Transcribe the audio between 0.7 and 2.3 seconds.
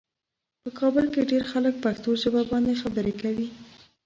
کابل کې ډېر خلک پښتو